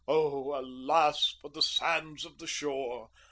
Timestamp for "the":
1.51-1.61, 2.39-2.47